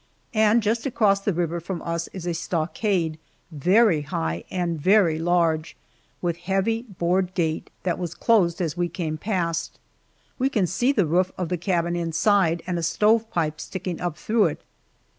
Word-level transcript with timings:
And 0.33 0.63
just 0.63 0.87
across 0.87 1.19
the 1.19 1.31
river 1.31 1.59
from 1.59 1.79
us 1.83 2.07
is 2.11 2.25
a 2.25 2.33
stockade, 2.33 3.19
very 3.51 4.01
high 4.01 4.43
and 4.49 4.81
very 4.81 5.19
large, 5.19 5.77
with 6.23 6.37
heavy 6.37 6.81
board 6.81 7.35
gate 7.35 7.69
that 7.83 7.99
was 7.99 8.15
closed 8.15 8.61
as 8.61 8.75
we 8.75 8.89
came 8.89 9.19
past. 9.19 9.77
We 10.39 10.49
can 10.49 10.65
see 10.65 10.91
the 10.91 11.05
roof 11.05 11.31
of 11.37 11.49
the 11.49 11.55
cabin 11.59 11.95
inside, 11.95 12.63
and 12.65 12.79
a 12.79 12.81
stovepipe 12.81 13.61
sticking 13.61 14.01
up 14.01 14.17
through 14.17 14.45
it. 14.45 14.63